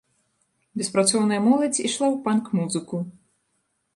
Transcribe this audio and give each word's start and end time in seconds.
Беспрацоўная 0.81 1.37
моладзь 1.49 1.81
ішла 1.89 2.07
ў 2.13 2.21
панк-музыку. 2.27 2.97